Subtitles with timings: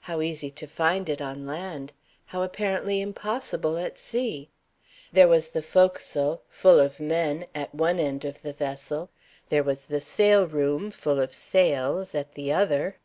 [0.00, 1.94] How easy to find it on land!
[2.26, 4.50] How apparently impossible at sea!
[5.14, 9.08] There was the forecastle (full of men) at one end of the vessel.
[9.48, 12.98] There was the sail room (full of sails) at the other.